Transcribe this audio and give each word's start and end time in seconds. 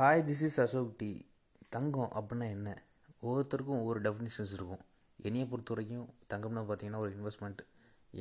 Hi 0.00 0.20
this 0.26 0.42
is 0.46 0.58
Ashok 0.62 0.90
D 0.98 1.08
Thangam 1.74 2.10
அப்படின்னா 2.18 2.46
என்ன? 2.56 2.68
ஒவ்வொருத்தருக்கும் 3.22 3.80
ஒவ்வொரு 3.82 4.00
டெஃபினிஷன்ஸ் 4.04 4.52
இருக்கும். 4.56 4.82
என்னையை 5.26 5.46
பொறுத்த 5.52 5.72
வரைக்கும் 5.74 6.04
தங்கம்னா 6.32 6.62
பார்த்தீங்கன்னா 6.68 7.00
ஒரு 7.04 7.10
இன்வெஸ்ட்மெண்ட் 7.16 7.62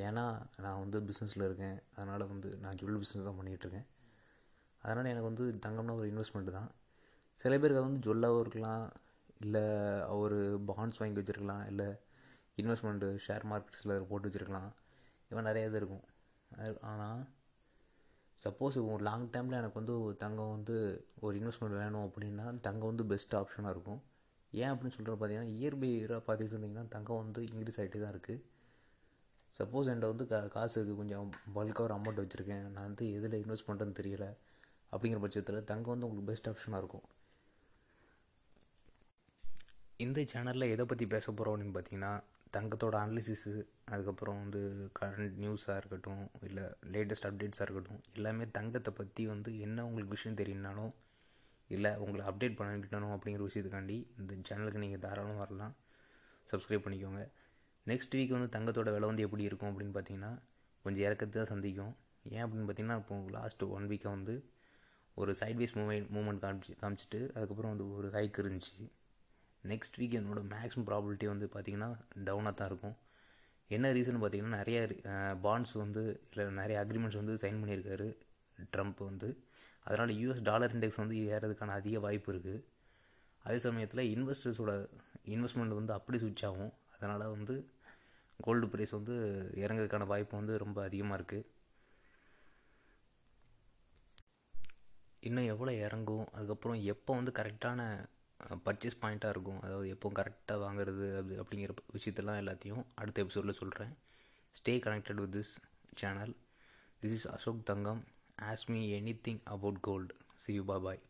ஏன்னா 0.06 0.24
நான் 0.64 0.80
வந்து 0.84 1.00
பிஸ்னஸில் 1.10 1.46
இருக்கேன். 1.48 1.78
அதனால் 1.96 2.26
வந்து 2.32 2.50
நான் 2.64 2.80
ஜுவல் 2.82 3.00
பிஸ்னஸ் 3.02 3.28
தான் 3.28 3.38
பண்ணிகிட்ருக்கேன் 3.42 3.86
அதனால் 4.84 5.12
எனக்கு 5.12 5.30
வந்து 5.32 5.46
தங்கம்னா 5.68 5.98
ஒரு 6.00 6.10
இன்வெஸ்ட்மெண்ட் 6.14 6.52
தான். 6.58 6.72
சில 7.44 7.54
பேருக்கு 7.60 7.82
அது 7.82 7.90
வந்து 7.90 8.06
ஜுவல்லாகவும் 8.08 8.44
இருக்கலாம். 8.46 8.86
இல்லை 9.46 9.66
ஒரு 10.24 10.40
பாண்ட்ஸ் 10.72 11.02
வாங்கி 11.04 11.20
வச்சுருக்கலாம். 11.22 11.66
இல்லை 11.72 11.90
இன்வெஸ்ட்மெண்ட்டு 12.62 13.14
ஷேர் 13.28 13.50
மார்க்கெட்ஸில் 13.54 13.98
போட்டு 14.12 14.28
வச்சுருக்கலாம். 14.30 14.72
இவன் 15.32 15.50
நிறைய 15.52 15.70
இது 15.72 15.82
இருக்கும். 15.84 16.06
ஆனால் 16.94 17.22
சப்போஸ் 18.44 18.76
ஒரு 18.94 19.04
லாங் 19.08 19.30
டைமில் 19.34 19.60
எனக்கு 19.60 19.80
வந்து 19.80 19.94
ஒரு 20.06 20.16
தங்கம் 20.24 20.52
வந்து 20.56 20.76
ஒரு 21.26 21.34
இன்வெஸ்ட்மெண்ட் 21.40 21.80
வேணும் 21.82 22.06
அப்படின்னா 22.08 22.46
தங்கம் 22.68 22.92
வந்து 22.92 23.06
பெஸ்ட் 23.12 23.34
ஆப்ஷனாக 23.40 23.74
இருக்கும். 23.76 24.02
ஏன் 24.54 24.72
அப்படின்னு 24.74 24.96
சொல்கிறது 24.96 25.18
பார்த்தீங்கன்னா 25.22 25.54
இயர் 25.56 25.80
பை 25.82 25.90
இயராக 25.96 26.22
பார்த்துட்டு 26.28 26.54
இருந்தீங்கன்னா 26.56 26.86
தங்கம் 26.96 27.22
வந்து 27.24 27.42
இன்க்ரீஸ் 27.52 27.80
ஆகிட்டே 27.82 28.02
தான் 28.04 28.14
இருக்குது 28.16 28.44
சப்போஸ் 29.58 29.88
என்கிட்ட 29.92 30.10
வந்து 30.14 30.26
கா 30.32 30.40
காசு 30.56 30.76
இருக்குது 30.78 31.00
கொஞ்சம் 31.02 31.28
பல்காக 31.56 31.84
ஒரு 31.88 31.94
அமௌண்ட் 31.98 32.22
வச்சுருக்கேன். 32.24 32.66
நான் 32.74 32.88
வந்து 32.90 33.06
எதில் 33.18 33.38
இன்வெஸ்ட் 33.44 33.68
பண்ணுறேன்னு 33.70 34.00
தெரியல. 34.00 34.26
அப்படிங்கிற 34.92 35.20
பட்சத்தில் 35.24 35.68
தங்கம் 35.72 35.94
வந்து 35.94 36.08
உங்களுக்கு 36.08 36.30
பெஸ்ட் 36.32 36.50
ஆப்ஷனாக 36.52 36.82
இருக்கும். 36.84 37.06
இந்த 40.06 40.22
சேனலில் 40.34 40.72
எதை 40.74 40.86
பற்றி 40.90 41.06
பேச 41.16 41.26
போகிறோம் 41.32 41.54
அப்படின்னு 41.54 41.76
பார்த்தீங்கன்னா 41.78 42.14
தங்கத்தோட 42.54 42.96
அனாலிசிஸு 43.06 43.54
அதுக்கப்புறம் 43.86 44.40
வந்து 44.44 44.92
கரண்ட் 45.00 45.36
நியூஸாக 45.44 45.76
இருக்கட்டும் 45.78 46.24
இல்லை 46.42 46.64
லேட்டஸ்ட் 46.94 47.28
அப்டேட்ஸாக 47.30 47.66
இருக்கட்டும் 47.66 48.02
எல்லாமே 48.14 48.46
தங்கத்தை 48.52 48.94
பற்றி 48.94 49.26
வந்து 49.26 49.60
என்ன 49.60 49.86
உங்களுக்கு 49.86 50.16
விஷயம் 50.16 50.40
தெரியும்னாலும் 50.42 50.94
இல்லை 51.70 51.92
உங்களை 51.96 52.24
அப்டேட் 52.28 52.58
பண்ணிக்கிட்டணும் 52.60 53.14
அப்படிங்கிற 53.16 53.46
விஷயத்துக்காண்டி 53.48 53.98
இந்த 54.20 54.34
சேனலுக்கு 54.50 54.84
நீங்கள் 54.84 55.00
தாராளமாக 55.00 55.38
வரலாம். 55.38 55.74
சப்ஸ்கிரைப் 56.52 56.86
பண்ணிக்கோங்க. 56.86 57.24
நெக்ஸ்ட் 57.88 58.16
வீக் 58.18 58.36
வந்து 58.38 58.52
தங்கத்தோட 58.58 58.92
விலை 58.92 59.08
வந்து 59.08 59.26
எப்படி 59.26 59.44
இருக்கும் 59.44 59.70
அப்படின்னு 59.72 59.96
பார்த்தீங்கன்னா 59.98 60.32
கொஞ்சம் 60.86 61.06
இறக்கத்தை 61.06 61.36
தான் 61.42 61.52
சந்திக்கும். 61.54 61.94
ஏன் 62.24 62.44
அப்படின்னு 62.46 62.68
பார்த்தீங்கன்னா 62.70 62.98
இப்போ 63.02 63.18
லாஸ்ட் 63.30 63.64
ஒன் 63.64 63.88
வீக்காக 63.88 64.14
வந்து 64.18 64.36
ஒரு 65.16 65.32
சைட்வேஸ் 65.40 65.76
மூமெண்ட் 65.80 66.10
மூமெண்ட் 66.16 66.42
காமிச்சு 66.46 66.74
காமிச்சிட்டு 66.82 67.20
அதுக்கப்புறம் 67.36 67.74
வந்து 67.74 67.88
ஒரு 67.94 68.08
ஹைக் 68.08 68.40
இருந்துச்சு. 68.44 68.76
நெக்ஸ்ட் 69.64 69.98
வீக் 70.00 70.18
என்னோட 70.20 70.42
மேக்ஸிமம் 70.54 70.88
ப்ராபிலிட்டி 70.90 71.28
வந்து 71.32 71.48
பார்த்திங்கன்னா 71.54 71.90
டவுனாக 72.28 72.54
தான் 72.60 72.70
இருக்கும். 72.72 72.96
என்ன 73.76 73.92
ரீசன் 73.98 74.22
பார்த்திங்கன்னா 74.22 74.60
நிறைய 74.62 74.80
பாண்ட்ஸ் 75.46 75.76
வந்து 75.84 76.04
இல்லை 76.32 76.46
நிறைய 76.62 76.78
அக்ரிமெண்ட்ஸ் 76.84 77.20
வந்து 77.22 77.36
சைன் 77.44 77.62
பண்ணியிருக்காரு 77.62 78.08
ட்ரம்ப் 78.74 79.02
வந்து. 79.10 79.30
அதனால் 79.88 80.14
யூஎஸ் 80.22 80.46
டாலர் 80.50 80.74
இண்டெக்ஸ் 80.76 81.02
வந்து 81.04 81.18
ஏறதுக்கான 81.34 81.76
அதிக 81.80 82.00
வாய்ப்பு 82.06 82.32
இருக்குது 82.34 82.64
அதே 83.46 83.60
சமயத்தில் 83.66 84.10
இன்வெஸ்டர்ஸோட 84.14 84.72
இன்வெஸ்ட்மெண்ட் 85.34 85.78
வந்து 85.80 85.94
அப்படி 85.98 86.18
சுவிட்ச் 86.24 86.46
ஆகும். 86.50 86.74
அதனால் 86.96 87.34
வந்து 87.36 87.56
கோல்டு 88.46 88.68
ப்ரைஸ் 88.74 88.98
வந்து 88.98 89.16
இறங்கிறதுக்கான 89.64 90.08
வாய்ப்பு 90.14 90.36
வந்து 90.40 90.56
ரொம்ப 90.64 90.78
அதிகமாக 90.88 91.18
இருக்குது 91.20 91.46
இன்னும் 95.28 95.50
எவ்வளோ 95.54 95.72
இறங்கும் 95.86 96.28
அதுக்கப்புறம் 96.36 96.80
எப்போ 96.94 97.12
வந்து 97.16 97.32
கரெக்டான 97.40 97.82
பர்ச்சேஸ் 98.66 99.00
பாயிண்ட்டாக 99.02 99.30
இருக்கும். 99.30 99.62
அதாவது 99.62 99.88
எப்போ 99.90 100.10
கரெக்டாக 100.10 100.60
வாங்குறது 100.66 101.06
அப்படி 101.18 101.40
அப்படிங்கிற 101.40 101.74
விஷயத்தெல்லாம் 101.94 102.42
எல்லாத்தையும் 102.44 102.86
அடுத்த 102.96 103.24
எபிசோடில் 103.24 103.54
சொல்கிறேன் 103.54 103.94
stay 104.56 104.74
connected 104.86 105.14
with 105.14 105.36
this 105.36 105.54
channel 105.96 106.36
this 107.04 107.12
is 107.12 107.28
Ashok 107.28 107.64
Thangam 107.64 108.04
ask 108.42 108.66
me 108.66 109.00
anything 109.28 109.42
about 109.44 109.80
gold 109.80 110.16
see 110.36 110.54
you 110.54 110.66
bye 110.66 111.02